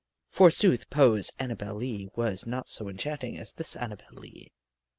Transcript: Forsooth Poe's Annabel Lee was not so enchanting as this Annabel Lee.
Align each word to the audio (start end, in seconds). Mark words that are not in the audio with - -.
Forsooth 0.27 0.89
Poe's 0.89 1.29
Annabel 1.37 1.75
Lee 1.75 2.09
was 2.15 2.47
not 2.47 2.67
so 2.67 2.89
enchanting 2.89 3.37
as 3.37 3.51
this 3.53 3.75
Annabel 3.75 4.07
Lee. 4.13 4.51